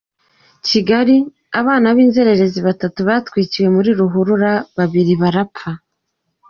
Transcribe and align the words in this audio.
Kigali: 0.67 1.15
Abana 1.59 1.87
b’inzererezi 1.95 2.59
batatu 2.67 2.99
batwikiwe 3.09 3.67
muri 3.75 3.89
ruhurura, 3.99 4.51
babiri 4.77 5.13
barapfa. 5.21 5.69